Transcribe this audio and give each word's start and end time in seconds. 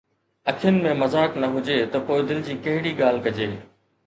اکين 0.51 0.79
۾ 0.85 0.93
مذاق 1.01 1.31
نه 1.41 1.47
هجي 1.53 1.77
ته 1.91 1.97
پوءِ 2.07 2.19
دل 2.29 2.39
جي 2.47 2.53
ڪهڙي 2.65 2.97
ڳالهه 2.99 3.23
ڪجي 3.27 3.49